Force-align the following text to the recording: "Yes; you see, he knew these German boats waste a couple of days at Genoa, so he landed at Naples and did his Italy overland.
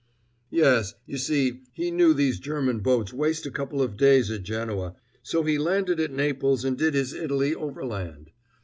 "Yes; 0.49 0.95
you 1.05 1.19
see, 1.19 1.59
he 1.73 1.91
knew 1.91 2.15
these 2.15 2.39
German 2.39 2.79
boats 2.79 3.13
waste 3.13 3.45
a 3.45 3.51
couple 3.51 3.83
of 3.83 3.97
days 3.97 4.31
at 4.31 4.41
Genoa, 4.41 4.95
so 5.21 5.43
he 5.43 5.59
landed 5.59 5.99
at 5.99 6.09
Naples 6.11 6.65
and 6.65 6.75
did 6.75 6.95
his 6.95 7.13
Italy 7.13 7.53
overland. 7.53 8.31